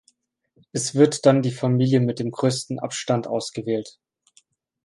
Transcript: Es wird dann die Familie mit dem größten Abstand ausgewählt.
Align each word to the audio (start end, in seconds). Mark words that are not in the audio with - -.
Es 0.71 0.95
wird 0.95 1.27
dann 1.27 1.43
die 1.43 1.51
Familie 1.51 1.99
mit 1.99 2.17
dem 2.17 2.31
größten 2.31 2.79
Abstand 2.79 3.27
ausgewählt. 3.27 3.99